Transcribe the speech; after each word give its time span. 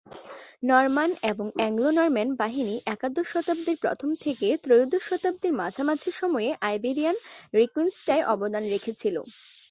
নর্মান 0.63 1.09
এবং 1.23 1.47
অ্যাংলো-নরম্যান 1.55 2.29
বাহিনী 2.35 2.75
একাদশ 2.87 3.25
শতাব্দীর 3.33 3.77
প্রথম 3.83 4.09
থেকে 4.23 4.47
ত্রয়োদশ 4.63 5.03
শতাব্দীর 5.09 5.53
মাঝামাঝি 5.53 6.11
সময়ে 6.13 6.49
আইবেরিয়ান 6.61 7.15
রিকনকুইস্টায় 7.53 8.23
অবদান 8.33 8.63
রেখেছিল। 8.73 9.15